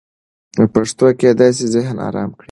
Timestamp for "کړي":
2.35-2.39